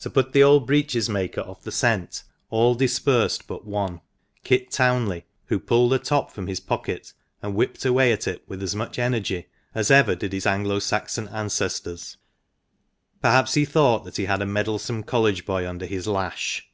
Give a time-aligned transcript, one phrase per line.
[0.00, 4.00] To put the old breeches maker off the scent, all dispersed but one,
[4.42, 8.62] Kit Townley, who pulled a top from his pocket and whipped away at it with
[8.62, 12.16] as much energy as ever did his Anglo Saxon ancestors.
[13.20, 16.66] Perhaps he thought he had a meddlesome College boy under his lash.